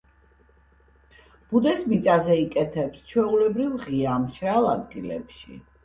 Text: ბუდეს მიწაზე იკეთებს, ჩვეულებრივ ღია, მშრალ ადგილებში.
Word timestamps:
ბუდეს 1.51 1.85
მიწაზე 1.93 2.39
იკეთებს, 2.47 3.07
ჩვეულებრივ 3.13 3.79
ღია, 3.87 4.19
მშრალ 4.29 4.71
ადგილებში. 4.77 5.65